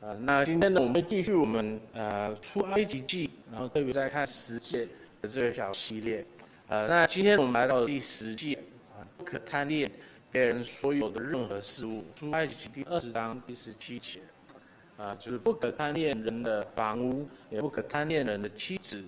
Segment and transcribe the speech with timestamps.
[0.00, 4.86] 呃，那今天呢，我们继续我们呃出埃及记，然后特别在看十诫
[5.20, 6.24] 的这个小系列。
[6.68, 8.56] 呃，那今天我们来到第十诫
[8.96, 9.90] 啊，不可贪恋
[10.30, 12.04] 别人所有的任何事物。
[12.14, 14.20] 出埃及记第二十章第十七节，
[14.96, 19.02] 啊，就是不可贪恋人的房屋，也不可贪恋人的妻子、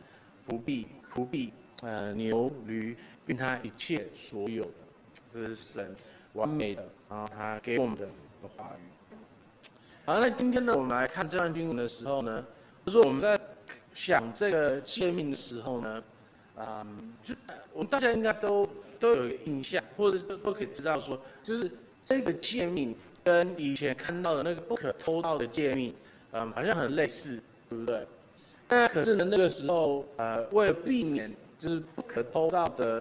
[0.48, 1.52] 仆婢、仆婢，
[1.82, 4.72] 呃，牛、驴，并他一切所有的。
[5.32, 5.94] 这是神
[6.32, 8.08] 完美的，然后他给我们的
[8.48, 8.82] 话语。
[10.10, 12.44] 好，那今天呢，我们来看这段经文的时候呢，
[12.84, 13.38] 就是我们在
[13.94, 16.02] 想这个诫命的时候呢，
[16.56, 17.32] 嗯，就
[17.72, 18.68] 我们大家应该都
[18.98, 21.70] 都有印象，或者都都可以知道说，就是
[22.02, 22.92] 这个诫命
[23.22, 25.94] 跟以前看到的那个不可偷盗的诫命，
[26.32, 28.04] 嗯，好像很类似，对不对？
[28.68, 33.00] 那可是呢，那个时候，呃，为了避免就是不可偷盗的。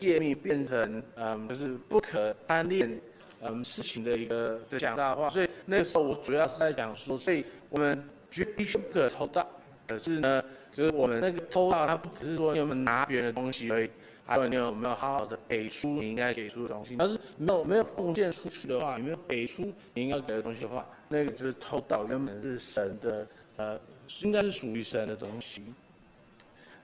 [0.00, 3.00] 诫命变成嗯，就是不可贪恋
[3.42, 9.46] 嗯事情的一个的讲大话，所以那个时候我主要是在讲说，所以我们绝必须不可偷盗，
[9.86, 13.90] 可是呢，就是我们那个偷盗，它不只是说你有没有拿别人的东西而已，
[14.24, 23.78] 还有你有没有好好的给出你应该给出的东西，要是没有没有奉献出去的话，你没有给出你应该给的东西的话，那个就是偷盗，根本是神的呃，
[24.22, 25.62] 应该是属于神的东西。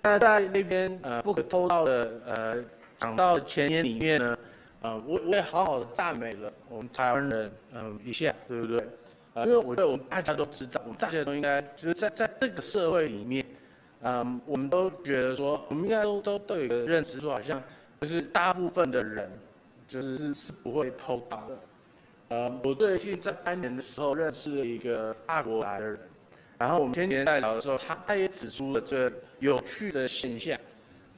[0.02, 2.64] 那在那边呃不可偷盗的呃。
[3.00, 4.38] 讲到前言里面呢，
[4.82, 8.84] 呃，我我也好好的赞美了我们台湾人，嗯、一下，对不对？
[9.34, 13.46] 呃，因为我觉得我们大家都知道，我们大家都应该就是在在这个社会里面，
[14.02, 17.62] 嗯、我们都觉得说，我们应该都都都有一个认识，说好像
[18.00, 19.30] 就是大部分的人，
[19.86, 21.58] 就是是是不会偷盗的。
[22.28, 25.98] 呃，我最近在半年的时候认识了一个法国来的人，
[26.58, 30.58] 然后我们前几天在聊的时候，他他也指出了这个有趣的现象。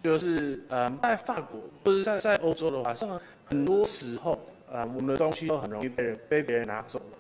[0.03, 4.39] 就是呃，在法国或者在在欧洲的话，像很多时候，
[4.71, 7.19] 呃，我们的东西都很容易被人被别人拿走了。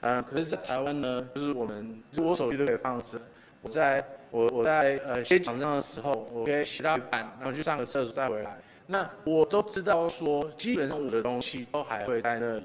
[0.00, 3.20] 呃，可是，在台湾呢，就是我们，就我手机都可以放着。
[3.62, 8.56] 我在我我在呃写讲章的时候，我可以写到一半，然后去上个厕所再回来。
[8.86, 12.62] 那我都知道说，基本上我的东西都还会在那里。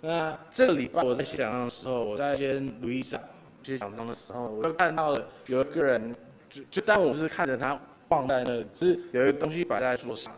[0.00, 3.18] 那这个礼拜我在写讲章的时候，我在跟路易莎
[3.62, 6.14] 写讲章的时候，我就看到了有一个人，
[6.48, 7.78] 就就当我是看着他。
[8.08, 10.32] 忘在那里，是有一个东西摆在桌上，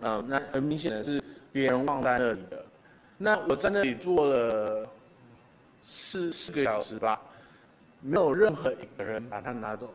[0.00, 2.64] 嗯，那很明显的是别人忘在那里的。
[3.16, 4.88] 那我在那里坐了
[5.82, 7.20] 四四个小时吧，
[8.00, 9.92] 没有任何一个人把它拿走，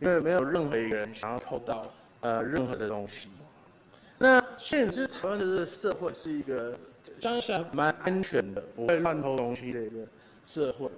[0.00, 1.86] 因为没有任何一个人想要偷到
[2.20, 3.28] 呃任何的东西。
[4.18, 6.76] 那虽然就是台湾的这个社会是一个
[7.20, 9.98] 相对蛮安全的，不会乱偷东西的一个
[10.44, 10.90] 社会，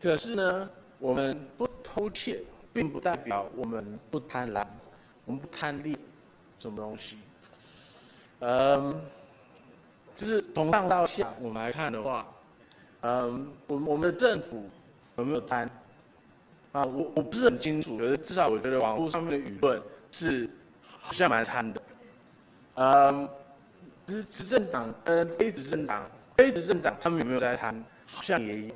[0.00, 2.42] 可是呢，我们不偷窃。
[2.72, 4.64] 并不代表我们不贪婪，
[5.24, 5.98] 我们不贪利
[6.60, 7.18] 什么东西。
[8.38, 9.00] 嗯，
[10.14, 12.24] 就是从上到下，我们来看的话，
[13.00, 14.70] 嗯，我我们的政府
[15.16, 15.68] 有没有贪？
[16.70, 19.82] 啊，我我不是很清楚，可是至少我觉得网络上面的舆论
[20.12, 20.48] 是
[21.00, 21.82] 好像蛮贪的。
[22.74, 23.28] 嗯，
[24.06, 27.82] 执执政党跟非执政党，非执政党他们有没有在贪？
[28.06, 28.74] 好像也有，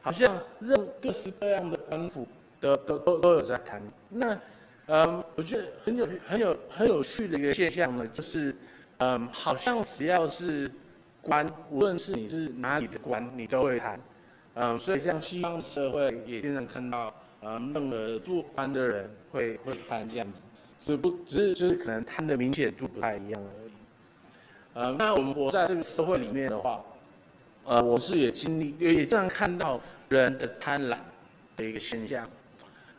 [0.00, 2.26] 好像任各式各样的官府。
[2.60, 3.82] 都都都都有在谈。
[4.08, 4.40] 那，
[4.86, 8.54] 嗯，我觉得很有很有很有趣的一个现象呢，就是，
[8.98, 10.70] 嗯，好像只要是
[11.22, 13.98] 官，无论是你是哪里的官，你都会谈。
[14.56, 17.12] 嗯，所以像西方社会也经常看到，
[17.42, 20.42] 嗯，任何做官的人会会谈这样子，
[20.78, 23.72] 只不只是就是可能贪的明显度不太一样而已。
[24.74, 26.84] 嗯，那我们活在这个社会里面的话，
[27.64, 29.80] 呃，我是也经历也也经常看到
[30.10, 30.98] 人的贪婪
[31.56, 32.28] 的一个现象。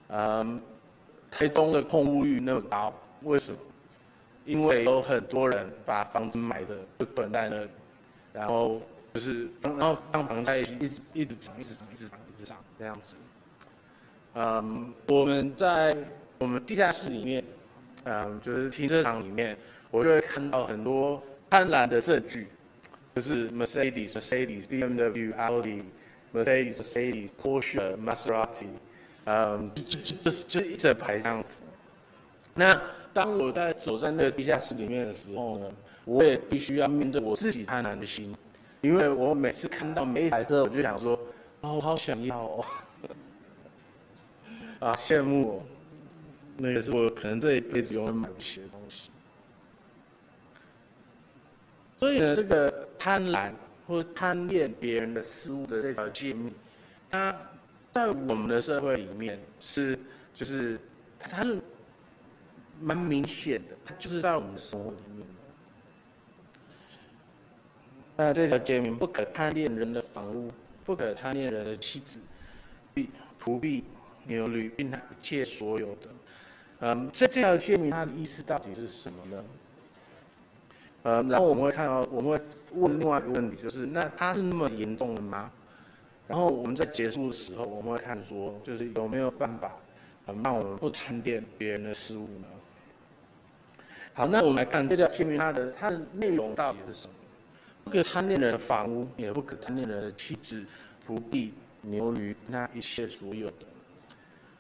[0.07, 0.59] 嗯，
[1.37, 3.57] 台东的空屋率那么高，为什么？
[4.45, 7.67] 因为有很多人把房子买的就囤在那，
[8.31, 8.81] 然后
[9.13, 13.17] 就是，然后让房价一直一直涨，一直涨，一直涨，一直涨这样子。
[14.35, 15.97] 嗯，我们在
[16.37, 17.43] 我们地下室里面，
[18.05, 19.57] 嗯，就是停车场里面，
[19.91, 22.47] 我就会看到很多贪婪的证据，
[23.13, 25.83] 就是 Mercedes、Mercedes、BMW、Audi、
[26.33, 28.67] Mercedes、Mercedes、Porsche、Maserati。
[29.25, 31.63] 嗯，就就就就是就一整排这样子。
[32.53, 32.79] 那
[33.11, 35.71] 当我在走在那个地下室里面的时候呢，
[36.05, 38.35] 我也必须要面对我自己贪婪的心，
[38.81, 41.19] 因为我每次看到每一台车，我就想说，
[41.61, 42.65] 哦，我好想要哦，
[44.79, 45.63] 啊，羡慕哦，
[46.57, 49.09] 那个是我可能这一辈子永远买不起的东西。
[51.99, 53.51] 所以呢，这个贪婪
[53.87, 56.53] 或者贪恋别人的事物的这条诫命，
[57.09, 57.35] 它。
[57.95, 59.97] 在我们的社会里面是，
[60.33, 60.77] 就是，
[61.17, 61.61] 它是
[62.81, 65.25] 蛮明显的，它就是在我们的生活里面。
[68.17, 70.51] 那这条诫命不可贪恋人的房屋，
[70.83, 72.19] 不可贪恋人的妻子、
[72.93, 73.09] 婢、
[73.41, 73.85] 仆婢、
[74.25, 76.09] 牛驴，并他一切所有的。
[76.81, 79.45] 嗯，这这条诫命它的意思到底是什么呢？
[81.03, 85.49] 呃，然后我们会看到，我们会问另外一个问题，就是那它是那么严重的吗？
[86.27, 89.71] 然后我们在结束的时候，我们会看说，就是有没有办法，
[90.25, 92.47] 嗯，让我们不贪恋别人的事物呢？
[94.13, 97.13] 好，那我们来看这条诫命，它的它的内容到底是什么？
[97.83, 100.65] 不可贪恋人的房屋，也不可贪恋人的妻子、
[101.07, 103.55] 仆婢、牛驴，那一切所有的。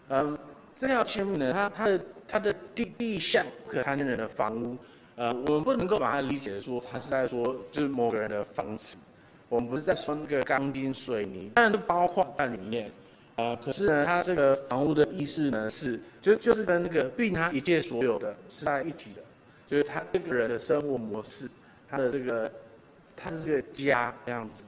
[0.09, 0.37] 嗯，
[0.75, 4.77] 这条诫命呢，它它的它的第第一项不可贪恋人的房屋，
[5.15, 8.97] 呃，我们不能够把它理解说，它是在说就是某个人的房子。
[9.49, 12.91] 我们不是在说那个钢筋水泥，当然都包括在里面。
[13.35, 19.21] 呃，可是呢，它这个房屋的意思呢，是就就是跟那个并他一切所有的是在一起的，
[19.67, 21.49] 就是他这个人的生活模式，
[21.89, 22.51] 他的这个。
[23.17, 24.65] 他是这个家这样子，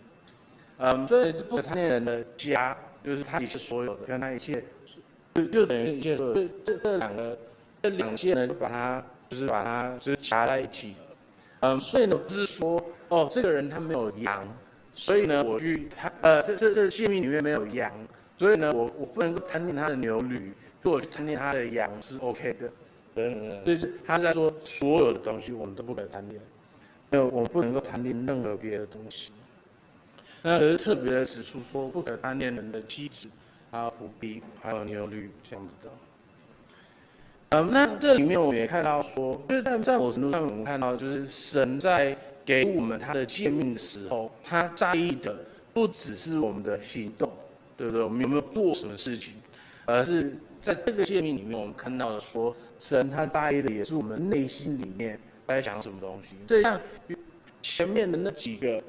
[0.78, 4.64] 嗯，所以这不可贪恋人的家，就是他一切所有的，跟他一切，
[5.34, 6.34] 就就等于一切所有，
[6.64, 7.38] 这这两个
[7.82, 10.96] 这两件呢，就把它就是把它就是夹在一起，
[11.60, 14.48] 嗯，所以呢不是说哦，这个人他没有羊，
[14.98, 17.92] 所以呢我去他呃这这这诫命里面没有羊，
[18.36, 20.52] 所以呢我我不能够贪恋他的牛驴，
[20.82, 22.68] 如果去贪恋他的羊是 OK 的，
[23.14, 26.42] 等等，所以他在说所有的东西我们都不可贪恋。
[27.10, 29.32] 没有，我不能够贪恋任何别的东西。
[30.42, 33.30] 那可是特别的指出说，不可贪恋人的妻子，
[33.72, 35.92] 还有仆婢，还有牛驴这样子的。
[37.52, 42.18] 嗯，那这里面我们也看到说，就是在在某程度上，我们看到就是神在
[42.48, 45.36] 给我们他的诫命的时候，他在意的
[45.74, 47.30] 不只是我们的行动，
[47.76, 48.02] 对不对？
[48.02, 49.34] 我们有没有做什么事情，
[49.86, 55.20] 而是在这个诫命里面，我们看到了说，神他在意的也是我们内心里面。
[55.46, 56.36] 在讲什么东西？
[56.46, 56.80] 这样
[57.62, 58.82] 前面的那几个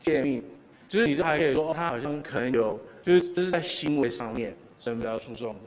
[0.00, 0.42] 诫命，
[0.88, 5.60] 就是你都还可以说，哦，他好像可能有，就是就是在行为上面神比较注重的。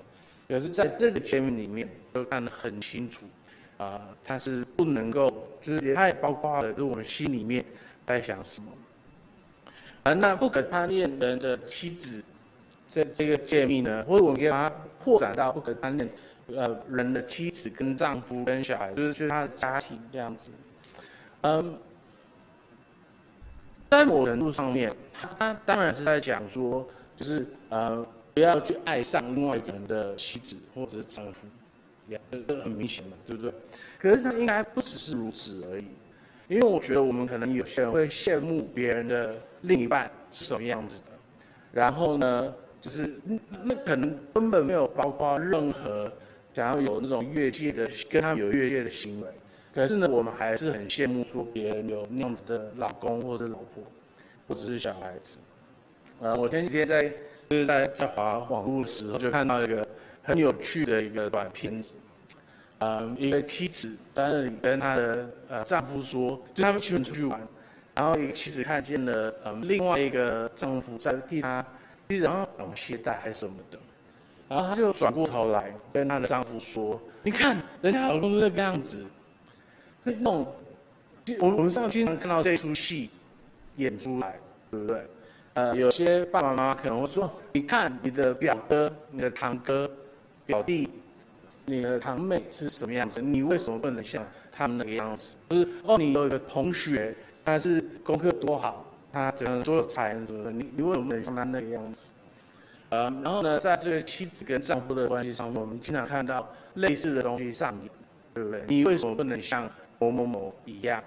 [0.47, 3.25] 可是在这个诫命里面，都看得很清楚，
[3.77, 7.63] 啊、呃，他是不能够，就是他也包括了，就是我们心里面
[8.06, 8.71] 在想什么。
[10.03, 12.23] 啊，那不可贪恋人的妻子，
[12.88, 16.09] 这这个诫命呢，或者我们可以把它扩展到不可贪恋。
[16.56, 20.50] 呃，人的妻子跟丈夫跟小孩，就是就是他的家庭这样子。
[21.41, 21.77] 嗯，
[23.88, 24.91] 在某程度上面，
[25.38, 28.03] 他当然是在讲说，就是呃，
[28.33, 31.45] 不要去爱上另外一个人的妻子或者是丈夫，
[32.07, 33.53] 也这很明显嘛，对不对？
[34.00, 35.86] 可是他应该不只是如此而已，
[36.48, 41.12] 因为我觉得我们可能有些人会羡慕别人的另一半是什么样子的，
[41.72, 43.19] 然后呢，就是
[43.63, 46.12] 那可能根本没有包括任何。
[46.51, 49.28] 想要有那种越界的，跟他有越界的行为，
[49.72, 53.84] 可是呢，我们还是很羡慕说别人有那样子的老公或者老婆，
[54.48, 55.38] 或者是小孩子。
[56.19, 57.04] 呃，我前几天在
[57.48, 59.88] 就是在在滑网络的时候，就看到一个
[60.24, 61.98] 很有趣的一个短片子。
[62.80, 67.40] 呃，一个妻子在那里跟她的呃丈夫说，就他们去出去玩，
[67.94, 71.66] 然后一个妻子看见了嗯、另外一个丈夫在替她，
[72.08, 73.78] 然后绑鞋带还是什么的。
[74.48, 79.06] 然后她就转过头来跟她的丈夫说：“你看，人家老公是这个样子，
[80.04, 80.48] 是那种，
[81.40, 83.10] 我我们上经常看到这出戏
[83.76, 84.40] 演出来，
[84.72, 85.06] 对不对？
[85.56, 89.92] 呃，有些爸爸妈妈可能会说：你看你的表哥、你的堂哥、
[90.45, 90.90] 表弟、
[91.69, 95.38] 你的堂妹是什么样子，你为什么不能像他们那个样子？
[95.49, 102.11] 就是哦，你有一个同学，他是功课多好，他怎样多有才什么的，你你为什么不能像他那个样子？”
[102.90, 107.90] 呃，然后呢，在这个妻子跟丈夫的关系上，我们经常看到类似的东西上演，
[108.33, 108.64] 对不对？
[108.68, 111.04] 你为什么不能像某某某一样？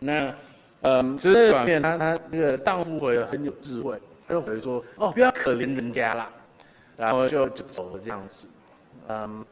[0.00, 0.34] 那，
[0.82, 3.98] 嗯，就是这个短片，他他那个丈夫回了很有智慧，
[4.28, 6.30] 他就回说：“哦，不要可怜人家啦。”
[6.94, 8.46] 然后就就走了这样子。
[9.08, 9.42] 嗯，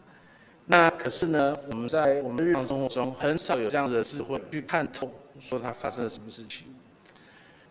[0.71, 5.11] 那可是呢，我们在我们日常生活中很少有这样的智慧去看透，
[5.41, 6.69] 说他发生了什么事情。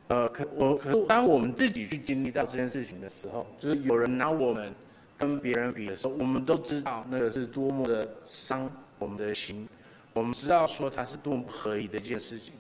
[0.10, 4.76] 呃，可我可当我们自己去经历到这件事情的时候，就是有人拿我们
[5.18, 9.66] 跟别人比的时候，我们都知道那个是多么的伤我们的心，
[10.12, 12.52] 我们知道说它是多么不合理的一件事情，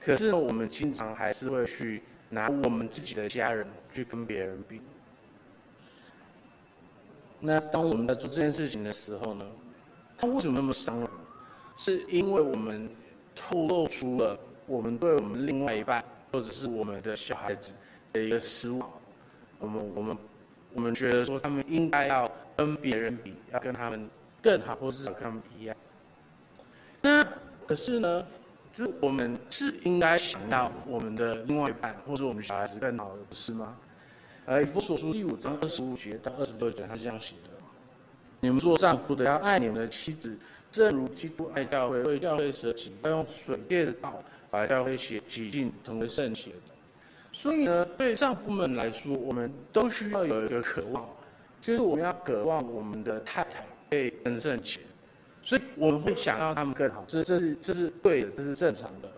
[0.00, 3.64] 可是呢，我们经常还是会去拿我们自己的家人
[3.94, 4.80] 去跟别人比。
[7.38, 9.44] 那当我们在做这件事情的时候呢，
[10.16, 11.08] 他为什么那么伤人？
[11.76, 12.88] 是因为我们
[13.34, 16.04] 透露出了我们对我们另外一半。
[16.32, 17.72] 或者是我们的小孩子
[18.12, 18.90] 的一个失望，
[19.58, 20.18] 我们我们
[20.74, 24.10] 我们觉得说他们应该要跟别人比，要跟他们
[24.42, 25.74] 更好，或是跟他们一样。
[27.00, 27.26] 那
[27.66, 28.26] 可是呢，
[28.70, 33.74] 就是我们是应该想要我们的另外一半或者我们小孩子更好，不是吗？
[34.44, 37.50] 呃，以弗所书第五章二十五节到二十六节，他是这样写的：
[38.40, 40.38] 你们做丈夫的要爱你们的妻子，
[40.70, 46.56] 正如基督爱教会，为教会舍己，要用水电的道把教会洗洗净，成为圣洁的。
[47.32, 51.06] 所以呢，对丈夫们来说，我们都需要有一个渴望，
[51.60, 54.80] 就是我们要渴望我们的太太可以更圣洁。
[55.42, 59.08] 所以我们会想要他们更好，这这是这是对的，这是正常的。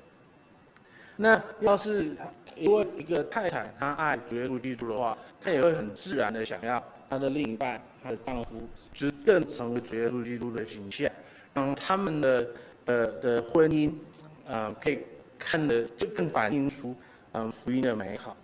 [1.16, 2.14] 那要是
[2.54, 11.10] 因为一个太太她爱主耶稣基督的话，她也会很自然的想要她的另一半，她的丈夫，就更成为主耶稣基督的形象，
[11.54, 12.48] 让他们的
[12.84, 13.92] 呃的婚姻，
[14.46, 15.00] 啊、可以
[15.38, 16.94] 看得就更反映出
[17.32, 18.36] 嗯、福音的美好。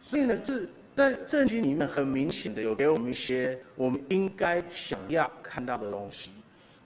[0.00, 6.30] 所以呢，这在圣经里面很明显的有给我们一些我们应该想要看到的东西。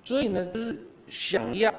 [0.02, 0.76] 所以呢，就是
[1.08, 1.74] 想要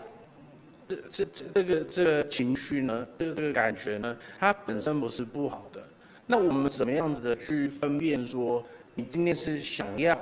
[0.87, 5.81] 这这这这个这个情绪呢，这个这个感觉呢，它本身不是不好的。
[6.29, 8.61] 那我们怎么样子的去分辨说，
[8.95, 10.19] 你今天是想要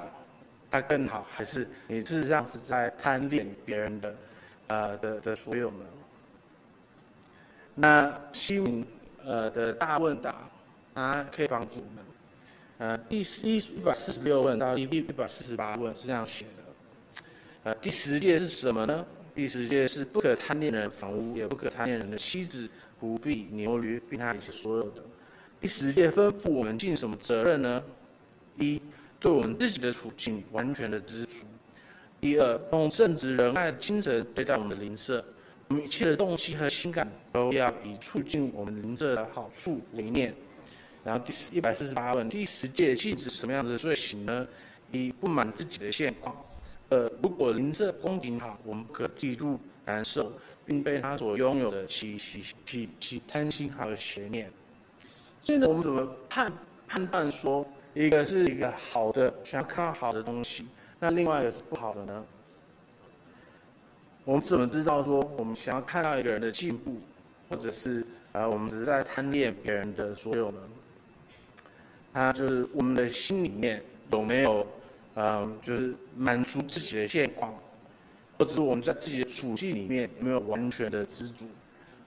[0.69, 4.15] 它更好，还是你事实上是在贪恋别人的，
[4.67, 5.85] 呃的的所有呢？
[7.73, 8.85] 那西敏
[9.23, 10.47] 呃的大问答，
[10.93, 12.05] 它可以帮助我们。
[12.77, 17.23] 呃，第一一百四十六问到一一百四十八问是这样写的。
[17.63, 19.03] 呃，第十诫是什么呢？
[19.33, 22.69] 第十诫是不可贪恋人房屋，也不可贪恋人的妻子、
[23.01, 25.01] 仆婢、牛驴，并他一切所有的。
[25.61, 27.83] 第十诫吩咐我们尽什么责任呢？
[28.59, 28.79] 一，
[29.19, 31.45] 对我们自己的处境完全的知足；
[32.21, 35.25] 第二，用正直仁爱的精神对待我们的邻舍，
[35.69, 40.33] 我们一切的动机和情感都要以促进我们邻舍的好处为念。
[41.03, 44.47] 然后第一百四十八问，第十诫禁止什么样的罪行呢？
[44.91, 46.35] 一，不满自己的现况。
[46.89, 50.31] 呃，如果邻舍恭敬好，我们可嫉妒难受，
[50.63, 54.51] 并被他所拥有的起起起起贪心和邪念。
[55.45, 56.51] 所以呢，我们怎么判
[56.87, 60.65] 判断说一个是一个好的，想要看到好的东西，
[60.99, 62.25] 那另外一个是不好的呢？
[64.23, 66.95] 我们怎么知道说我们想要看到一个人的进步，
[67.47, 70.59] 或者是呃我们只是在贪恋别人的所有呢？
[72.11, 74.65] 他就是我们的心里面有没有？
[75.17, 77.53] 嗯，就是满足自己的现况，
[78.37, 81.45] 或者是我们在自己的处境里面有没有完全的知足？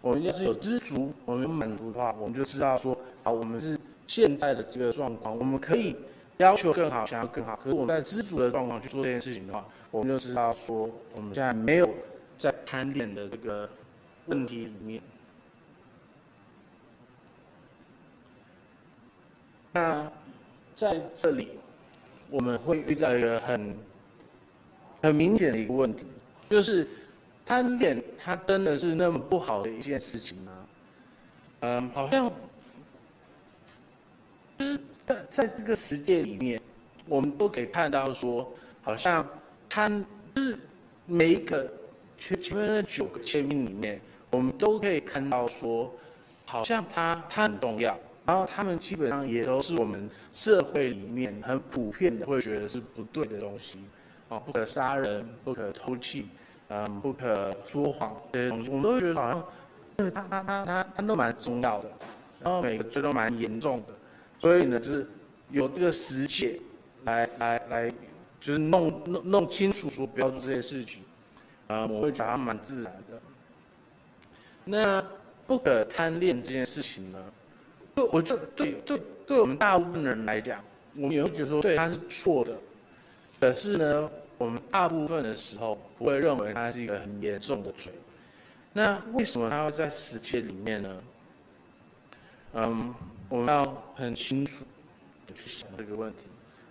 [0.09, 5.95] 我们要是有知足，我们满足的话，我们就知道说，好，我们是现在的这个状况，我们可以
[6.39, 7.55] 要求更好，想要更好。
[7.57, 11.89] 可是我们在知足的状况去做这件事情的话，我们就知道说，我们现在没有
[12.39, 13.69] 在贪恋的这个
[14.27, 15.03] 问题里面。
[19.73, 20.11] 那
[20.75, 21.51] 在这里。
[22.31, 23.75] 我们会遇到一个很
[25.01, 26.05] 很明显的一个问题，
[26.51, 26.87] 就是
[27.49, 30.53] 贪恋，它真的是那么不好的一件事情吗？
[31.61, 32.31] 嗯，好像
[34.59, 36.61] 就是在在这个世界里面，
[37.07, 38.53] 我们都可以看到说，
[38.83, 39.27] 好像
[39.67, 40.59] 贪就是
[41.07, 41.73] 每一个
[42.19, 43.99] 前前面那九个签名里面，
[44.31, 45.91] 我们都可以看到说，
[46.45, 47.99] 好像它它很重要。
[48.27, 53.79] 然后他们基本上也都是我们社会里面很普遍的会觉得是不对的东西，
[54.29, 56.23] 啊，不可杀人，不可偷窃，
[56.69, 61.91] 嗯，不可说谎这些东西，我们都觉得好像，他他他他他都蛮重要的，
[62.41, 63.95] 然后每个罪都蛮严重的，
[64.39, 65.09] 所以呢，就是
[65.51, 66.61] 有这个十诫
[67.05, 67.91] 来来来，
[68.41, 71.03] 就是弄弄弄清楚说不要做这些事情，
[71.69, 73.21] 啊，我会觉得它蛮自然的。
[74.65, 75.03] 那
[75.47, 77.19] 不可贪恋这件事情呢？
[78.13, 80.63] 我就对对对我们大部分人来讲，
[80.95, 82.55] 我们也会觉得说，对他是错的。
[83.41, 87.93] 可是呢，我们大部分的时候不会认为它是一个很严重的罪。
[88.73, 91.03] 那为什么它会在十诫里面呢？
[92.55, 92.95] 嗯，
[93.29, 93.65] 我们要
[93.95, 94.65] 很清楚
[95.27, 96.29] 的去想这个问题，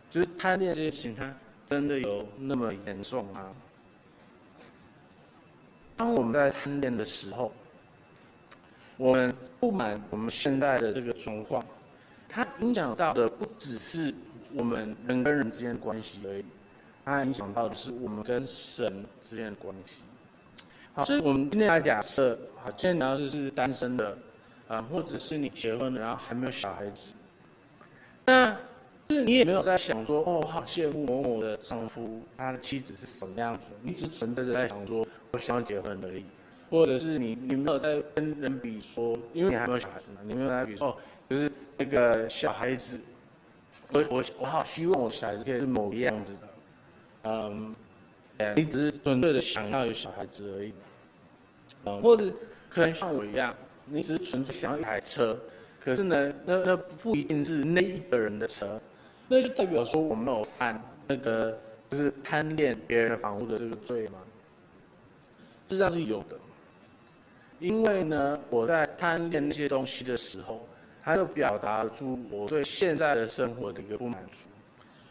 [0.10, 3.54] 就是贪恋这件事情，它真的有那么严重吗？
[5.96, 7.52] 当我们在贪恋的时候，
[8.96, 11.66] 我们不满我们现在的这个状况，
[12.30, 14.14] 它影响到的不只是
[14.54, 16.46] 我们人跟人之间的关系而已，
[17.08, 20.02] 它影响到的是我们跟神之间的关系。
[20.94, 24.18] 好，所以我们今天来假设，好，今天你要是单身的，
[24.68, 27.14] 啊，或者是你结婚了，然后还没有小孩子，
[28.26, 28.52] 那
[29.08, 36.26] 就是你也没有在想说，哦，好羡慕某某的丈夫，他的妻子是什么样子，你只纯粹的在想说，我想要结婚而已。
[36.70, 40.98] 或者是你你没有在跟人比说，因为你还没有小孩子嘛，你没有在比说，哦，
[41.30, 43.00] 就是那个小孩子，
[43.94, 46.47] 我我我好希望我小孩子可以是某一样子的，
[47.28, 47.76] 嗯，
[48.56, 50.74] 你只是纯粹的想要有小孩子而已。
[51.84, 52.32] 嗯，或者
[52.70, 53.54] 可能像我一样，
[53.86, 55.38] 你只是纯粹想要一台车，
[55.84, 58.80] 可是呢，那那不一定是那一个人的车，
[59.28, 61.58] 那就代表说我没有犯那个
[61.90, 64.20] 就是贪恋别人的房屋的这个罪吗？
[65.68, 66.38] 实际上是有的，
[67.60, 70.66] 因为呢，我在贪恋那些东西的时候，
[71.04, 74.47] 它就表达出我对现在的生活的一个不满足。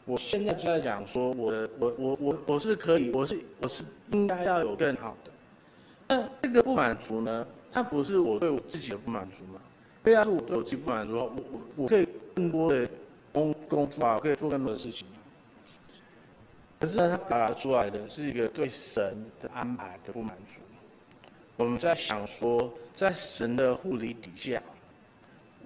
[0.07, 5.33] 我现在就在讲说，我的我我我我是可以，我是我是应该要有更好的。
[6.07, 9.61] 那这个不满足呢，它不是我对我自己的不满足吗？
[10.05, 12.89] 对啊，是我对我自己不满足，我我我可以更多的
[13.33, 15.09] 工工作啊，我可以做更多的事情。
[16.79, 20.61] 可是呢，它表达出来的是一个对神的安排的不满足。
[21.57, 24.63] 我们在想说，在神的护理底下，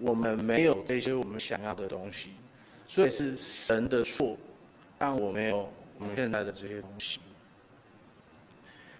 [0.00, 2.30] 我们没有这些我们想要的东西。
[2.90, 4.36] 所以是神的错，
[4.98, 7.20] 让我没有我们现在的这些东西。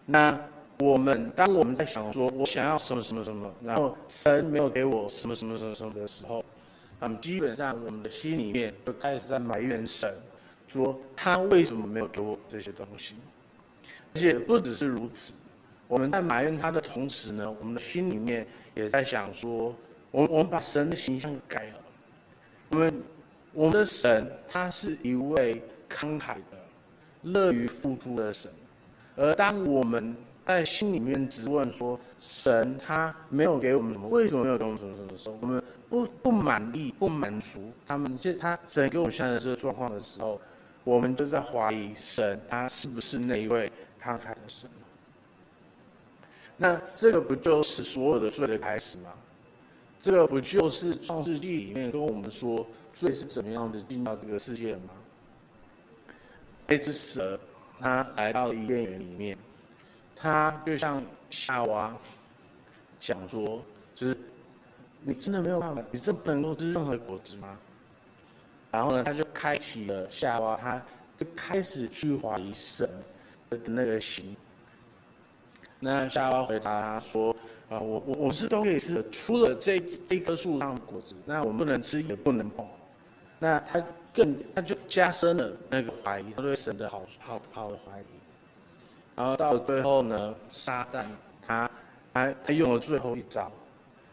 [0.07, 0.41] 那
[0.79, 6.45] 我们当我们在想说，我想要什么什么什么，然后神没有给我什么什么什么什么的时候，
[7.01, 10.09] 那么基本上我们的心里面就开始在埋怨神，
[10.69, 13.17] 说他为什么没有给我这些东西？
[14.15, 15.33] 而且不只是如此，
[15.89, 19.75] 我们在埋怨他的同时呢，我们的心里面也在想说，
[20.13, 21.75] 我我们把神的形象改了，
[22.69, 23.03] 我们。
[23.53, 26.59] 我们的神，他是一位慷慨的、
[27.23, 28.51] 乐于付出的神。
[29.17, 30.15] 而当我们
[30.47, 40.41] 在心里面质问说，神他没有给我们什么，为什么没有给我们什么什么的时候，我们不不满意、不满足，他们现他神给我们现在的这个状况的时候，
[40.85, 44.71] 我们就在怀疑神他是不是那一位慷慨的神？
[46.57, 49.11] 那这个不就是所有的罪的开始吗？
[50.01, 52.65] 这个不就是创世纪里面跟我们说？
[52.93, 54.91] 罪是怎么样子进到这个世界吗？
[56.67, 57.39] 那只蛇，
[57.81, 59.37] 它来到伊甸园里面，
[60.15, 61.97] 它就像夏娃
[63.01, 63.61] 讲说，
[63.95, 64.17] 就是
[65.03, 67.59] 你真的没有办法，你真不能够吃任何果子吗？
[68.71, 70.81] 然后呢，他就开启了夏娃，他
[71.19, 72.89] 就开始去怀疑神
[73.49, 74.37] 的那个心。
[75.81, 77.35] 那夏娃回答他说
[77.69, 82.65] ：“啊，我我我是都可以吃的，除了这这棵树上的果子，那我们不能吃，也不能碰。”
[83.43, 88.05] 那他更，他就加深了那个怀疑，他对神的好好好的怀疑。
[89.17, 91.05] 然后到了最后呢，撒旦
[91.47, 91.71] 他
[92.13, 93.51] 他他用了最后一招，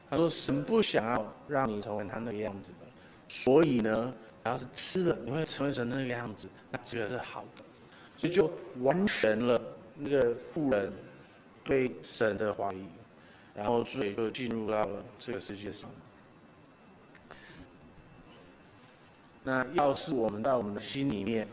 [0.09, 2.87] 他说神不想要让你成为他那个样子的，
[3.27, 4.13] 所以呢，
[4.45, 7.63] 要是吃了你会成为神那个样子，那这个是好的，
[8.17, 9.61] 所以就完全了
[9.93, 10.91] 那个妇人
[11.65, 12.85] 对神的怀疑，
[13.53, 15.89] 然后所以就进入到了这个世界上。
[19.47, 21.47] 那要是我们在我们的心里面，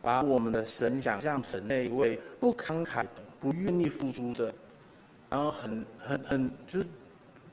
[0.00, 3.08] 把我们的神想象成那一位不慷慨的、
[3.40, 4.54] 不愿意付出的，
[5.28, 6.86] 然后很很很就是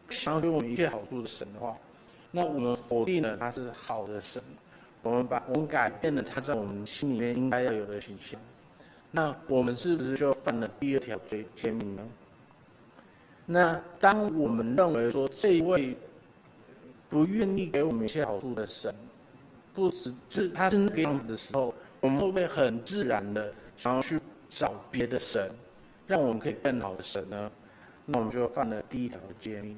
[0.08, 1.76] 想要给我们一切好处的神的话，
[2.30, 4.40] 那我们否定了他是好的神，
[5.02, 8.40] 我们把我们改变了他在我们心里面应该要有的形象，
[9.10, 12.04] 那我们是不是就犯了第二条罪诫命呢？
[13.48, 15.98] 那当我们认为说这一位
[17.10, 18.94] 不愿意给我们一切好处的神，
[19.74, 25.50] 不是，是他是那个样子的时候，我们会不会很自然的想要去找别的神，
[26.06, 27.50] 让我们可以更好的神呢？
[28.06, 29.78] 那我们就犯了第一条的诫命。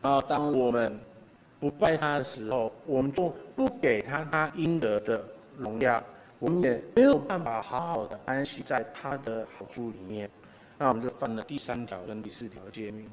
[0.00, 0.98] 然后当我们
[1.60, 5.22] 不拜他的时候，我们就不给他他应得的
[5.58, 6.02] 荣耀，
[6.38, 10.30] 我们也没有办法好好的安息在他的好处里面。
[10.78, 13.10] 那我们就犯了第三条跟第四条诫命。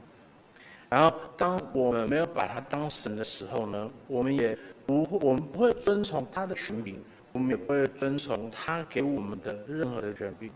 [0.89, 4.58] 然后当我们没有把他当神的时候呢，我们也。
[4.86, 10.52] 不会，我们不会遵从他的权柄，我们也不会遵从他给我们的任何的权柄。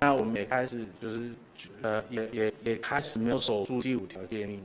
[0.00, 1.30] 那我们也开始就是，
[1.82, 4.60] 呃，也也也开始没有守住第五条诫命。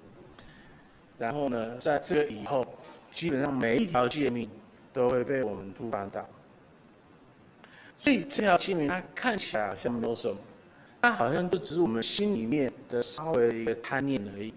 [1.20, 2.66] 然后呢，在这个以后，
[3.14, 4.50] 基本上每一条诫命
[4.92, 6.28] 都会被我们触犯到。
[8.00, 10.38] 所以这条诫命它看起来好像没有什么，
[11.02, 14.54] 它好像就只是我们心里面的稍微的一个贪念而已。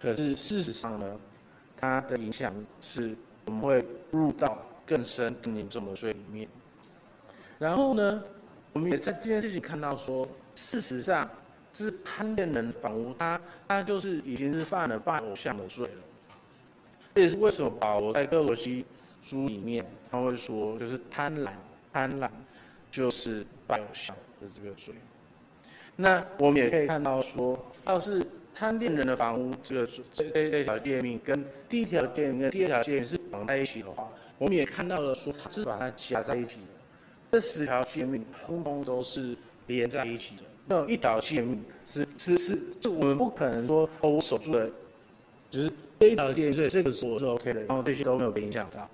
[0.00, 1.20] 可是事实上呢，
[1.76, 3.16] 它的影响是。
[3.46, 6.48] 我们会入到更深、更严重的罪里面。
[7.58, 8.22] 然后呢，
[8.72, 11.28] 我们也在这件事情看到说，事实上，
[11.72, 16.02] 这是贪恋人的房屋，他他就是已经是犯了拜偶像的罪了。
[17.14, 18.84] 这也是为什么保罗在歌罗西
[19.22, 21.50] 书里面他会说，就是贪婪，
[21.92, 22.28] 贪婪
[22.90, 24.94] 就是拜偶像的这个罪。
[25.96, 28.26] 那我们也可以看到说，要是。
[28.56, 36.66] 贪恋人的房屋，这个这这这条诫命跟第一条诫命跟第二条诫命是绑在一起的话，我们也看到了说，它是把它夹在一起的。
[37.32, 40.42] 这十条诫命通通都是连在一起的。
[40.66, 44.70] 没有一条诫命是是是，就我们不可能说哦，我守住了，
[45.50, 48.88] 就是这一条诫命，所以这个是我是 OK 的，然后这些都没有被影响到，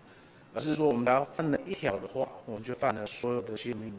[0.54, 3.92] 而是说我们只要犯了一条的话，我们就犯了所有的诫命。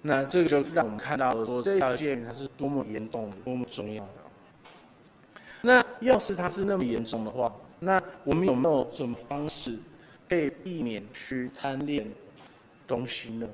[0.00, 4.10] 那这个就让我们看到了说这条诫命它是多么严重、多么重要的。
[5.60, 9.76] 那要是它是那么严重的话，那我们有没有什么方式
[10.28, 12.06] 可以避免去贪恋
[12.86, 13.48] 东西呢？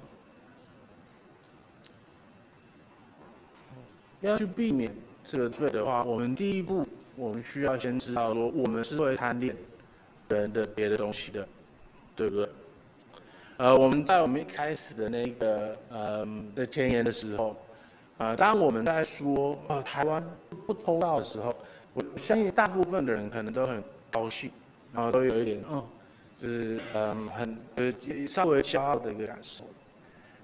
[4.21, 9.57] 要去避免这个罪的话，我们第一步，我们需要先知道说，我们是会贪恋
[10.29, 11.49] 人的别的东西的，
[12.15, 12.49] 对不对？
[13.57, 17.57] 呃，我们在我们一开始的那个呃的前言的时候，
[18.19, 20.23] 呃，当我们在说啊、呃、台湾
[20.67, 21.55] 不偷盗的时候，
[21.95, 24.51] 我相信大部分的人可能都很高兴，
[24.93, 25.85] 然后都有一点嗯，
[26.37, 27.93] 就是嗯很呃
[28.27, 29.65] 稍微骄傲的一个感受。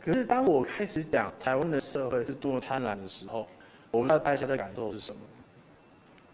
[0.00, 3.48] 可是当我开始讲台湾的社会是多么贪婪的时候，
[3.90, 5.20] 我不知道大家的感受是什么？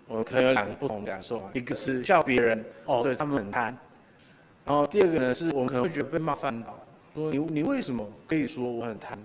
[0.09, 3.75] 我们可能有两个不同感受啊，一个是笑别人哦，对他们很贪，
[4.65, 6.79] 然后第二个呢是我们可能会觉得被冒犯到，
[7.15, 9.19] 说你你为什么可以说我很贪？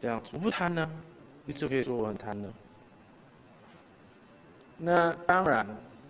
[0.00, 0.90] 这样子我不贪呢？
[1.44, 2.52] 你怎么可以说我很贪呢？
[4.76, 5.64] 那当然，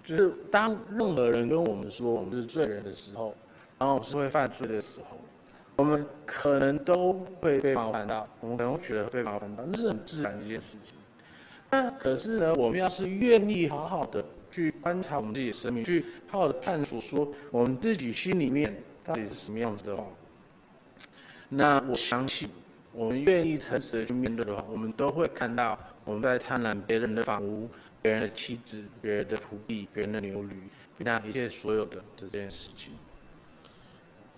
[0.05, 3.35] 就是当任何人跟我们说我们是罪人的时候，
[3.79, 5.17] 然后我们是会犯罪的时候，
[5.77, 10.99] 我们可能都会被冒犯到，我们可能会觉得被冒犯到，那是很自然的一件事情。
[11.71, 20.05] 那可是呢，我们要是愿意好好的去观察我们自己的生命，去好好的探索说我们自己心里面到底是什么样子的话，
[21.49, 22.49] 那我相信，
[22.93, 27.69] 我们愿意诚实的去面对的话，我们都会看到我们在贪婪别人的房屋、
[28.05, 30.55] 别人的妻子、别人的仆婢、别人的牛驴，
[30.99, 32.93] 那一切所有的这件事情。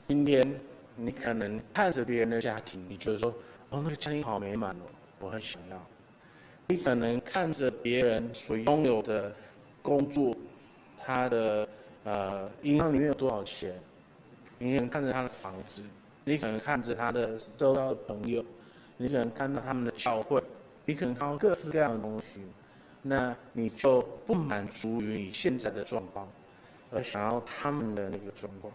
[0.06, 0.48] 今天
[0.94, 3.34] 你可能看着别人的家庭，你觉得说，
[3.70, 4.84] 哦，那个家庭好美满哦，
[5.18, 5.84] 我很想要。
[6.68, 9.34] 你可能看着别人所拥有的
[9.82, 10.36] 工作，
[11.02, 11.68] 他的
[12.04, 13.74] 呃银行里面有多少钱，
[14.60, 15.82] 你可能看着他的房子，
[16.22, 18.44] 你可能看着他的周遭的朋友，
[18.96, 20.40] 你可能看到他们的教会，
[20.84, 22.42] 你可能看到各式各样的东西，
[23.08, 26.28] 那你就不满足于你现在的状况，
[26.90, 28.72] 而想要他们的那个状况。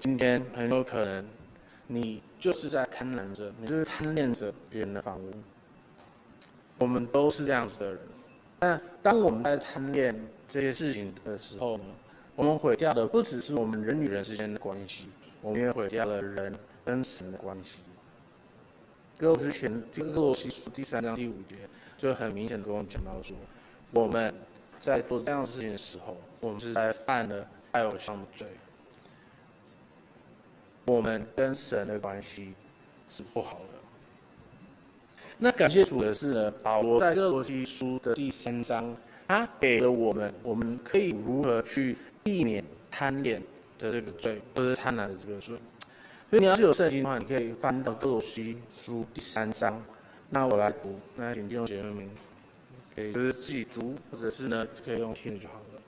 [0.00, 1.24] 今天很有可能，
[1.86, 5.32] 你就是在贪婪着，你就是贪恋着别人的房屋。
[6.78, 8.00] 我们都是这样子的人，
[8.60, 11.84] 那当我们在贪恋这些事情的时候呢，
[12.34, 15.08] 我们毁掉的不只是我们人与人之间的关系，
[15.40, 17.78] 我们也毁掉了人跟神的关系。
[19.18, 21.56] 哥罗西前，这个哥罗西书第三章第五节
[22.00, 23.36] 就很明显的跟我们讲到说，
[23.90, 24.34] 我们
[24.80, 28.48] 在做这样的事情的时候，我们是在犯了爱偶像的罪，
[30.86, 32.54] 我们跟神的关系
[33.10, 33.78] 是不好的。
[35.36, 38.96] 那感谢主的是呢，保罗在哥罗西书的第三章，
[39.28, 43.42] 他给了我们，我们可以如何去避免贪恋
[43.78, 45.54] 的这个罪，或者贪婪的这个罪。
[46.30, 49.82] 所以你要是有圣经的话，你可以翻到哥罗西书第三章。
[50.32, 52.08] 那我来读，那请弟兄姐妹们
[52.94, 55.82] 可以就是自己读，或者是呢可以用听就好了。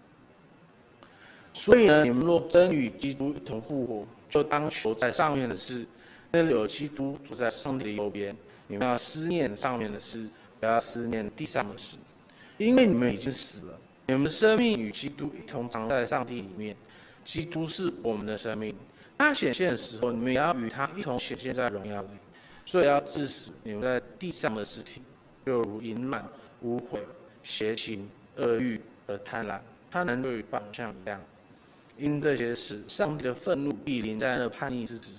[1.53, 5.87] 所以呢，你们若真与基督一同复活，就当求在上面的事，
[6.33, 8.35] 那里有基督坐在上帝的右边。
[8.67, 10.29] 你们要思念上面的事，
[10.59, 11.97] 不要思念地上的事，
[12.59, 16.75] 因为你们已经死了，你们的生命与基督一同藏在上帝里面。
[17.25, 18.75] 基督是我们的生命，
[19.17, 22.09] 他显现的时候，你们也要与他一同显现在荣耀里。
[22.64, 25.03] 所以要致死你们在地上的尸体，
[25.44, 26.25] 就如淫乱、
[26.62, 26.98] 污秽、
[27.42, 29.61] 邪情、恶欲和贪婪。
[29.90, 31.20] 贪婪就与放像一样，
[31.98, 35.14] 因这些事，上帝的愤怒必临在那叛逆之子。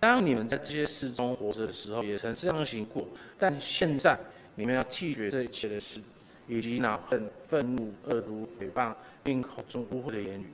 [0.00, 3.06] 当你们在这些事中活着的时候，也曾这样行过。
[3.38, 4.18] 但现在
[4.54, 6.00] 你们要弃绝这一切的事，
[6.48, 10.46] 以及恼恨、愤怒、恶毒、诽谤，并口中污秽的言语。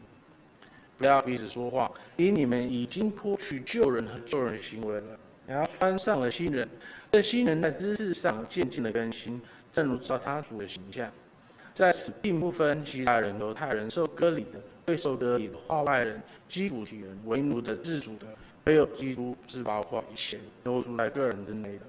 [0.99, 5.19] 不要彼此说话，因你们已经脱去救人和救人的行为了，
[5.53, 6.67] 然后穿上了新人。
[7.11, 9.39] 这新人在知识上渐进的更新，
[9.71, 11.11] 正如照他主的形象。
[11.75, 18.27] 在此并不分希腊人、犹太人、受割礼的、未受割礼的、化外人、基古提人、为奴的、自主的。
[18.65, 21.81] 唯有基督是包括一切，都住在个人之内的。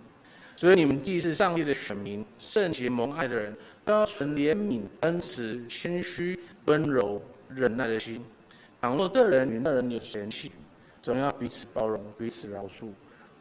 [0.56, 8.23] 所以你们既是上帝的选民，圣洁蒙爱的人，都要存怜悯、恩慈、谦虚、温柔、忍耐的心。
[8.82, 10.52] 倘若这人与那人有嫌隙，
[11.02, 12.89] 总要彼此包容，彼此饶恕。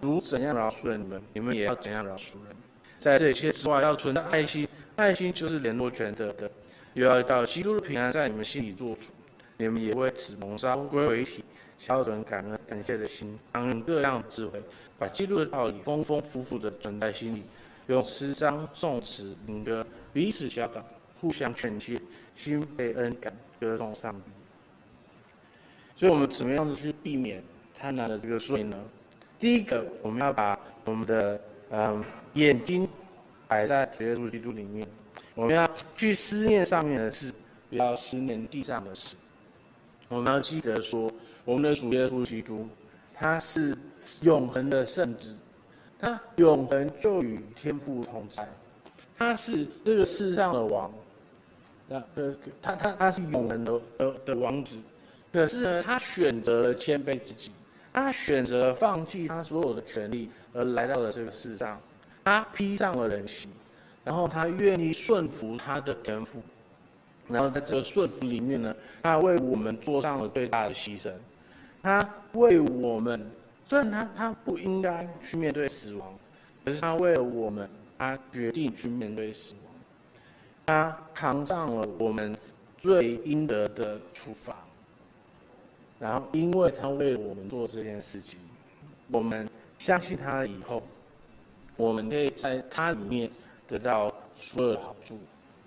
[0.02, 2.56] 如怎样饶恕了你们，你们也要怎样饶恕人。
[2.98, 6.50] 在这些之外，要存着爱心，爱心就是联络全德的。
[6.94, 9.12] 又要到基督的平安在你们心里做主，
[9.56, 11.44] 你们也为此蒙召归为一体。
[11.78, 14.60] 消存感恩、感谢的心，当用各样智慧，
[14.98, 17.42] 把基督的道理丰丰富富的存在心里，
[17.86, 20.84] 用诗章、颂词、灵歌彼此教导，
[21.20, 22.00] 互相劝诫，
[22.36, 24.30] 心被恩感，歌颂上帝。
[25.96, 27.42] 所以，我们怎么样子去避免
[27.74, 28.76] 贪婪的这个罪呢？
[29.42, 32.88] 第一个，我们要把我们的嗯眼睛
[33.48, 34.86] 摆在主耶稣基督里面，
[35.34, 37.34] 我们要去思念上面的事，
[37.68, 39.16] 不要思念地上的事。
[40.06, 41.10] 我们要记得说，
[41.44, 42.68] 我们的主耶稣基督，
[43.16, 43.76] 他是
[44.20, 45.34] 永恒的圣子，
[45.98, 48.48] 他永恒就与天父同在，
[49.18, 50.88] 他是这个世上的王，
[51.88, 54.78] 那呃，他他他是永恒的的的王子。
[55.32, 57.50] 可是呢，他选择了谦卑自己，
[57.92, 61.78] 他选择放弃他所有的权利，而来到了这个世上。
[62.24, 63.50] 他披上了人形，
[64.04, 66.40] 然后他愿意顺服他的天父，
[67.28, 71.12] 然后在这个顺服里面呢，他为我们做上了最大的牺牲。
[71.82, 73.28] 他为我们，
[73.66, 76.14] 虽然他他不应该去面对死亡，
[76.64, 79.74] 可是他为了我们，他决定去面对死亡。
[80.64, 82.36] 他扛上了我们
[82.78, 84.56] 最应得的处罚。
[86.02, 88.36] 然后，因为他为我们做这件事情，
[89.08, 90.82] 我们相信他以后，
[91.76, 93.30] 我们可以在他里面
[93.68, 95.16] 得到所有的好处，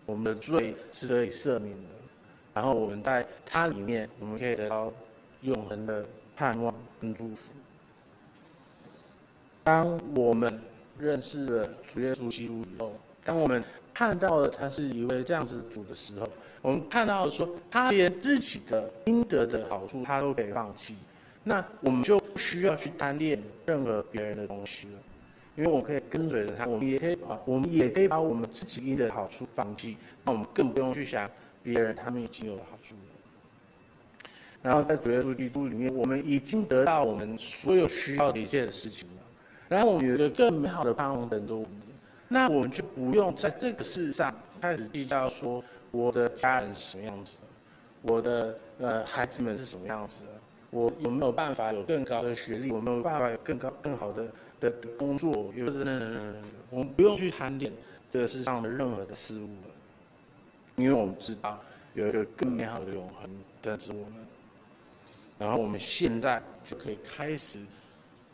[0.06, 1.90] 我们的罪是可以赦免的。
[2.54, 4.92] 然后我们在他里面，我们可以得到
[5.40, 7.54] 永恒的盼望跟祝福。
[9.64, 10.60] 当我们
[11.00, 12.92] 认识了主耶稣基督以后，
[13.24, 13.64] 当我们
[13.96, 16.28] 看到了他是一位这样子主的时候，
[16.62, 20.96] 我们看到说，他连自己的应得的好处，他都可以放弃，
[21.46, 25.00] 那我们就不需要去贪恋任何别人的东西了，
[25.56, 31.32] 因为我可以跟随着他，我们也可以把我们也可以把我们自己应得的好处放弃，那我们更不用去想
[31.64, 34.30] 别人他们已经有的好处了。
[34.62, 39.24] 然后在主耶稣基督里面，我们已经得到我们所有需要的一切的事情了，
[39.70, 41.70] 然后我们有一个更美好的盼望等着我们，
[42.28, 45.64] 那我们就不用在这个世上开始计较说。
[45.92, 47.44] 我的家人是什么样子的？
[48.02, 50.32] 我的呃孩子们是什么样子的？
[50.70, 52.70] 我有没有办法有更高的学历？
[52.70, 54.28] 我没有办法有更高更好的
[54.60, 55.54] 的工作？
[55.56, 56.36] 有等等等等，
[56.70, 57.72] 我们不用去贪恋
[58.10, 59.74] 这世上的任何的事物了，
[60.76, 61.58] 因为我们知道
[61.94, 63.30] 有一个更美好的永恒
[63.62, 64.28] 等着我们。
[65.40, 67.58] 然后我们现在就可以开始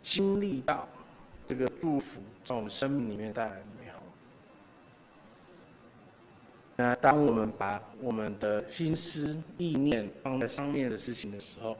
[0.01, 0.87] 经历到
[1.51, 3.65] 这个祝福在我们生命里面带来的。
[6.77, 11.77] 那当我们把我们的心思意念放在上面的事情的时候，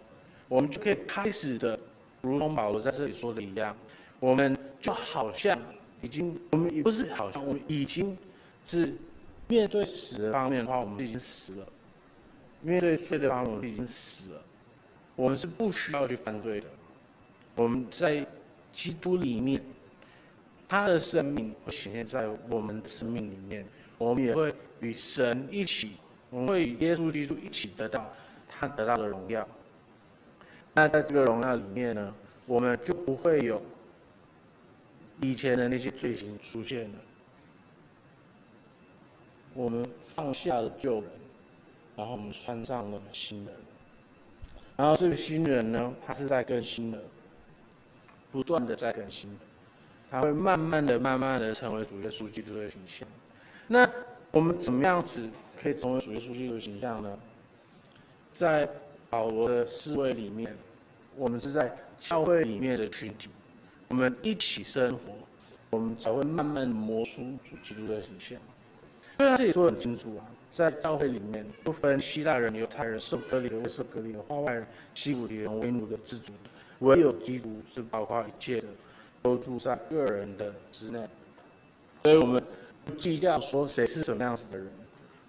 [0.49, 1.79] 我们就可以开始的，
[2.19, 3.73] 如同保罗在这里说的一样，
[4.19, 5.57] 我们就好像
[6.01, 8.15] 已经，我们也不是好像，我们已经
[8.65, 8.93] 是
[9.47, 11.67] 面对死的方面的话，我们已经死了；
[12.59, 14.41] 面对罪的方面，我们已经死了。
[15.15, 16.67] 我们是不需要去犯罪的。
[17.55, 18.25] 我们在
[18.71, 19.61] 基督里面，
[20.67, 23.65] 他的生命会显现在我们的生命里面，
[23.97, 24.53] 我们也会。
[24.81, 25.91] 与神一起，
[26.31, 28.11] 我们会与耶稣基督一起得到
[28.49, 29.47] 他得到的荣耀。
[30.73, 32.15] 那在这个荣耀里面呢，
[32.47, 33.61] 我们就不会有
[35.19, 36.97] 以前的那些罪行出现了。
[39.53, 41.11] 我们放下了旧人，
[41.95, 43.53] 然后我们穿上了新人。
[44.75, 46.99] 然后这个新人呢，他是在更新的，
[48.31, 49.39] 不断的在更新的，
[50.09, 53.07] 他会慢慢的、慢慢的成为主耶稣基督的形象。
[53.67, 53.89] 那。
[54.33, 55.29] 我们怎么样子
[55.61, 57.19] 可以成为主耶稣基督的形象呢？
[58.31, 58.65] 在
[59.09, 60.55] 保罗的思维里面，
[61.17, 63.29] 我们是在教会里面的群体，
[63.89, 65.11] 我们一起生活，
[65.69, 68.39] 我们才会慢慢磨出主基督的形象。
[69.17, 76.49] 虽然这里说很清楚啊，在教会里面不分希腊人、犹太人、受隔离的、未受割礼的、化外人、西古提人、为奴的、自主的，
[76.81, 78.67] 唯有基督是包括一切的，
[79.23, 80.99] 都住在个人的之内。
[82.03, 82.43] 所以我们。
[82.83, 84.67] 不计较说谁是什么样子的人，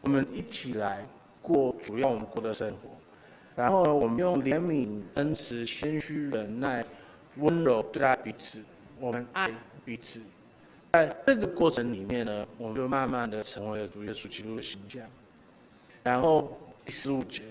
[0.01, 1.07] 我们一起来
[1.43, 2.89] 过主要我们过的生活。
[3.55, 6.83] 然后，我们用怜悯、恩慈、谦虚、忍耐、
[7.37, 8.65] 温柔对待彼此，
[8.99, 9.51] 我们爱
[9.85, 10.23] 彼此。
[10.93, 15.03] 在这个过程里面呢，我们就慢慢的成为了主耶稣基督的形象。
[16.03, 17.43] 然后第十五节，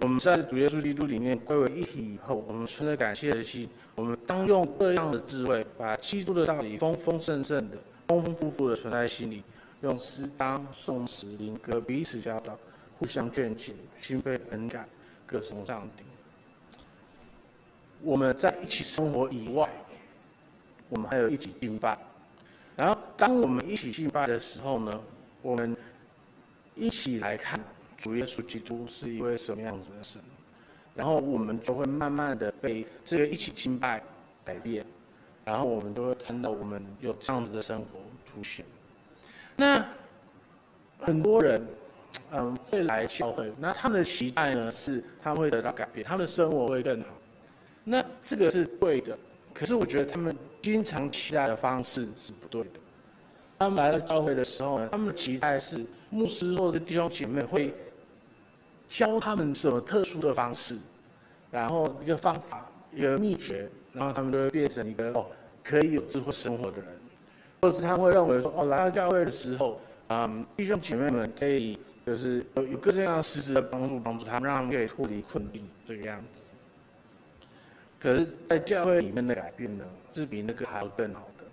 [0.00, 7.76] 我们在主耶稣基督里面归为一体以后，我们存着感谢的心，我们当用各样的智慧，把基督的道理丰丰盛盛的。
[8.06, 9.42] 丰丰富富的存在心里，
[9.82, 12.56] 用诗章、颂词、灵歌彼此教导，
[12.98, 14.88] 互相劝解，心被恩感，
[15.26, 16.04] 各颂上帝。
[18.00, 19.68] 我们在一起生活以外，
[20.88, 21.98] 我们还有一起敬拜。
[22.76, 25.00] 然后，当我们一起敬拜的时候呢，
[25.42, 25.76] 我们
[26.74, 27.60] 一起来看
[27.98, 30.22] 主耶稣基督是一位什么样子的神。
[30.94, 34.02] 然后，我们就会慢慢的被这个一起敬拜
[34.42, 34.84] 改变。
[35.44, 38.66] 然后我们都会看到我们有这样子的生活出现。
[39.56, 39.82] 那
[40.98, 41.66] 很多人，
[42.32, 47.08] 嗯，会来教会，那他们的期待呢是他们会得到改变，他们的生活会更好。
[47.82, 49.16] 那这个是对的，
[49.54, 52.80] 可是我觉得他们经常期待的方式是不对的。
[53.58, 57.72] 他们来到教会的时候呢，他们的期待是牧师或者弟兄姐妹会
[58.88, 60.76] 教他们什么特殊的方式，
[61.50, 65.26] 然后一个方法，一个秘诀，然后他们都会变成一个哦
[65.62, 66.86] 可以有智慧生活的人，
[67.60, 76.42] 或者是他会认为说哦来到教会的时候，嗯，弟兄姐妹们可以就是有有各式各样实质的帮助，帮助他们，让他们可以脱离困境这个样子。
[78.00, 81.44] 可是，在教会里面的改变呢，是比那个还要更好的。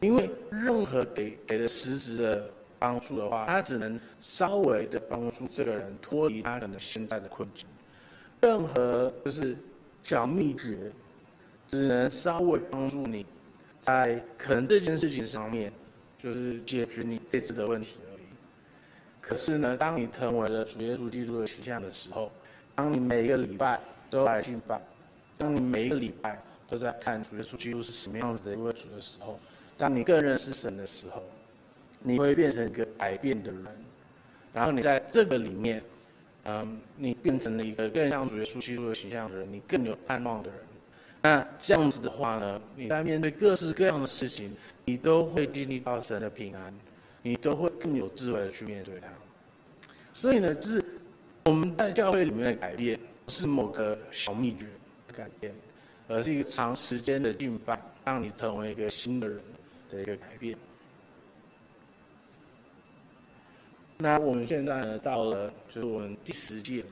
[0.00, 7.66] 因为任何给给的实质的帮助的话，他只能稍微的帮助这个人脱离他可能现在的困境。
[8.40, 9.54] 任何就是
[10.02, 10.90] 小秘诀，
[11.68, 13.26] 只能稍微帮助你，
[13.78, 15.70] 在可能这件事情上面，
[16.16, 18.24] 就是解决你这次的问题而已。
[19.20, 22.32] 可是呢，当你成为了主耶稣基督的形象的时候，
[22.74, 24.80] 当你每个礼拜都来敬拜，
[25.36, 29.38] 当你每一个礼拜都在看主耶稣基督是什么样子的一位主的时候，
[29.76, 31.22] 当你更认识神的时候，
[32.02, 33.66] 你会变成一个改变的人，
[34.54, 35.82] 然后你在这个里面，
[36.44, 40.58] 嗯，你变成了一个更像主耶稣基督的形象的人，你更有盼望的人。
[41.20, 46.74] 那这样子的话呢，你在面对各式各样的事情，你都会经历到神的平安，
[47.20, 49.08] 你都会更有智慧的去面对它。
[50.12, 50.84] 所以呢，就是
[51.44, 54.64] 我们在教会里面的改变，不是某个小秘诀
[55.06, 55.54] 的改变，
[56.08, 59.38] 而是一个长时间的进发，让你成为一个新的人。
[59.90, 60.56] 的一个改变。
[64.02, 66.82] 那我们现在呢，到了就是我们第十届。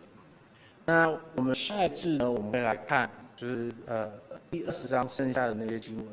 [0.84, 4.12] 那我们下一次呢，我们会来看，就是呃
[4.50, 6.06] 第二十章剩下的那些经文。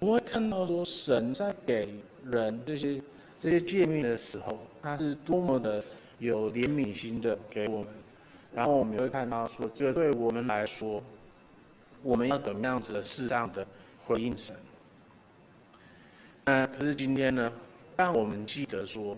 [0.00, 3.00] 我们会看到说，神在给人这些
[3.38, 5.82] 这些诫命的时候，他是多么的
[6.18, 7.86] 有怜悯心的给我们。
[8.52, 11.00] 然后我们会看到说，这对我们来说，
[12.02, 13.64] 我们要怎么样子的适当的
[14.04, 14.56] 回应神。
[16.44, 17.52] 那可是今天呢，
[17.96, 19.16] 让我们记得说，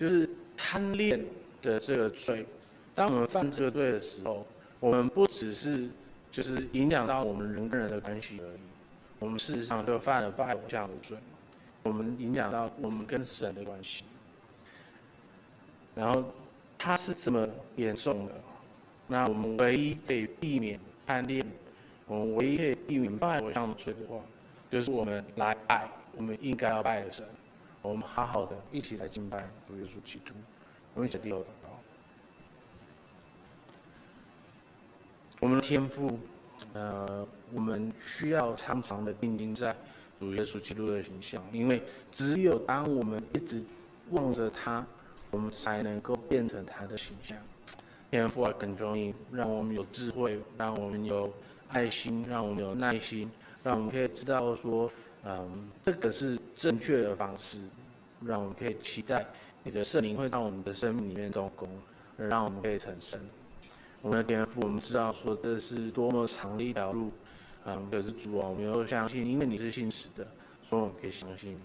[0.00, 1.22] 就是贪恋
[1.60, 2.46] 的这个罪，
[2.94, 4.46] 当我们犯这个罪的时候，
[4.78, 5.90] 我们不只是
[6.32, 8.60] 就是影响到我们人跟人的关系而已，
[9.18, 11.18] 我们事实上就犯了拜偶像的罪，
[11.82, 14.04] 我们影响到我们跟神的关系。
[15.94, 16.24] 然后
[16.78, 18.32] 它是这么严重的，
[19.06, 21.44] 那我们唯一可以避免贪恋，
[22.06, 24.18] 我们唯一可以避免拜偶像的罪的话，
[24.70, 25.86] 就是我们来爱。
[26.16, 27.24] 我们应该要拜的神，
[27.82, 30.34] 我们好好的一起来敬拜主耶稣基督。
[30.94, 31.70] 我们一起低头祷告。
[35.40, 36.18] 我们的天赋，
[36.74, 39.74] 呃，我们需要常常的定睛在
[40.18, 43.64] 主耶稣基督的形象，因为只有当我们一直
[44.10, 44.86] 望着他，
[45.30, 47.34] 我们才能够变成他的形象。
[48.10, 51.32] 天赋啊，恳求你，让我们有智慧，让我们有
[51.68, 53.30] 爱心，让我们有耐心，
[53.62, 54.92] 让我们可以知道说。
[55.24, 57.58] 嗯，这个是正确的方式，
[58.24, 59.26] 让我们可以期待
[59.62, 61.68] 你的圣灵会到我们的生命里面动工，
[62.16, 63.20] 让我们可以成圣。
[64.00, 67.10] 我们的天父，我们知道说这是多么长的一条路，
[67.66, 70.26] 嗯，可是主啊，我们又相信，因为你是信实的，
[70.62, 71.58] 所以我们可以相信你。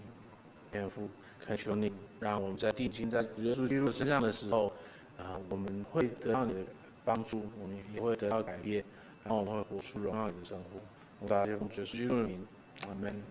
[0.70, 1.08] 天父，
[1.40, 1.90] 恳求你，
[2.20, 4.70] 让我们在定睛在耶稣基督身上的时候，
[5.16, 6.60] 啊，我们会得到你的
[7.06, 8.84] 帮助，我们也会得到改变，
[9.24, 10.78] 然后我们会活出荣耀你的生活。
[11.20, 12.46] 我感谢主耶稣基督的名，
[12.86, 13.22] 阿门。